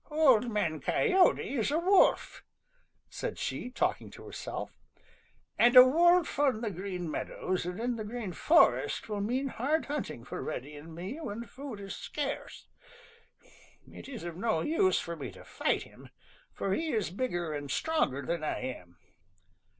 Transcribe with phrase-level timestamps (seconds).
[0.09, 2.43] "Old Man Coyote is a wolf,"
[3.07, 4.71] said she, talking to herself,
[5.59, 9.85] "and a wolf on the Green Meadows and in the Green Forest will mean hard
[9.85, 12.67] hunting for Reddy and me when food is scarce.
[13.91, 16.09] It is of no use for me to fight him,
[16.51, 18.97] for he is bigger and stronger than I am.